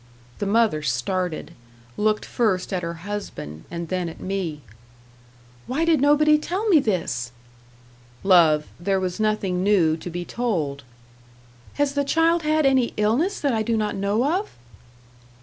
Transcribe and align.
The 0.39 0.47
mother 0.47 0.81
started; 0.81 1.51
looked 1.95 2.25
first 2.25 2.73
at 2.73 2.81
her 2.81 2.95
husband, 3.05 3.65
and 3.69 3.87
then 3.89 4.09
at 4.09 4.19
me. 4.19 4.61
"Why 5.67 5.85
did 5.85 6.01
nobody 6.01 6.39
tell 6.39 6.67
me 6.69 6.79
this?" 6.79 7.31
"Love 8.23 8.65
there 8.79 8.99
was 8.99 9.19
nothing 9.19 9.61
new 9.61 9.95
to 9.97 10.09
be 10.09 10.25
told." 10.25 10.83
"Has 11.73 11.93
the 11.93 12.03
child 12.03 12.41
had 12.41 12.65
any 12.65 12.95
illness 12.97 13.39
that 13.41 13.53
I 13.53 13.61
do 13.61 13.77
not 13.77 13.93
know 13.95 14.39
of?" 14.39 14.53